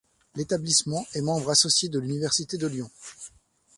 L'établissement 0.33 1.05
est 1.13 1.21
membre 1.21 1.51
associé 1.51 1.87
de 1.87 1.99
l'université 1.99 2.57
de 2.57 2.65
Lyon. 2.65 2.89